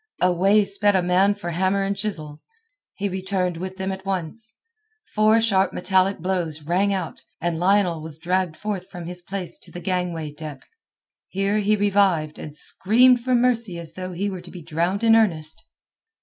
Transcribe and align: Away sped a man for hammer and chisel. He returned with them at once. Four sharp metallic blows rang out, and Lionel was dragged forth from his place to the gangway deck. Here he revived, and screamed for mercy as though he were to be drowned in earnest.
Away 0.19 0.63
sped 0.63 0.95
a 0.95 1.03
man 1.03 1.35
for 1.35 1.51
hammer 1.51 1.83
and 1.83 1.95
chisel. 1.95 2.41
He 2.95 3.07
returned 3.07 3.57
with 3.57 3.77
them 3.77 3.91
at 3.91 4.03
once. 4.03 4.55
Four 5.13 5.39
sharp 5.39 5.73
metallic 5.73 6.17
blows 6.17 6.63
rang 6.63 6.91
out, 6.91 7.21
and 7.39 7.59
Lionel 7.59 8.01
was 8.01 8.17
dragged 8.17 8.57
forth 8.57 8.89
from 8.89 9.05
his 9.05 9.21
place 9.21 9.59
to 9.59 9.69
the 9.71 9.79
gangway 9.79 10.31
deck. 10.31 10.63
Here 11.27 11.59
he 11.59 11.75
revived, 11.75 12.39
and 12.39 12.55
screamed 12.55 13.21
for 13.23 13.35
mercy 13.35 13.77
as 13.77 13.93
though 13.93 14.13
he 14.13 14.27
were 14.27 14.41
to 14.41 14.49
be 14.49 14.63
drowned 14.63 15.03
in 15.03 15.15
earnest. 15.15 15.61